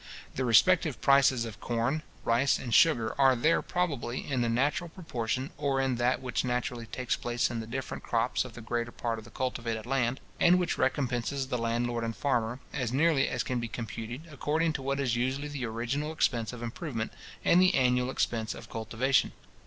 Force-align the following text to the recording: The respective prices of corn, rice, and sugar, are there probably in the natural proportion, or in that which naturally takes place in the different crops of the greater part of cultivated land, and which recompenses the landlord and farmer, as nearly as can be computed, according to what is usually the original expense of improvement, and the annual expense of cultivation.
The 0.33 0.45
respective 0.45 0.99
prices 0.99 1.45
of 1.45 1.59
corn, 1.59 2.01
rice, 2.25 2.57
and 2.57 2.73
sugar, 2.73 3.13
are 3.19 3.35
there 3.35 3.61
probably 3.61 4.27
in 4.27 4.41
the 4.41 4.49
natural 4.49 4.89
proportion, 4.89 5.51
or 5.59 5.79
in 5.79 5.97
that 5.97 6.23
which 6.23 6.43
naturally 6.43 6.87
takes 6.87 7.15
place 7.15 7.51
in 7.51 7.59
the 7.59 7.67
different 7.67 8.01
crops 8.01 8.43
of 8.43 8.53
the 8.55 8.61
greater 8.61 8.91
part 8.91 9.19
of 9.19 9.31
cultivated 9.35 9.85
land, 9.85 10.19
and 10.39 10.57
which 10.57 10.79
recompenses 10.79 11.49
the 11.49 11.57
landlord 11.59 12.03
and 12.03 12.15
farmer, 12.15 12.59
as 12.73 12.91
nearly 12.91 13.27
as 13.27 13.43
can 13.43 13.59
be 13.59 13.67
computed, 13.67 14.27
according 14.31 14.73
to 14.73 14.81
what 14.81 14.99
is 14.99 15.15
usually 15.15 15.47
the 15.49 15.67
original 15.67 16.11
expense 16.11 16.51
of 16.51 16.63
improvement, 16.63 17.13
and 17.45 17.61
the 17.61 17.75
annual 17.75 18.09
expense 18.09 18.55
of 18.55 18.71
cultivation. 18.71 19.33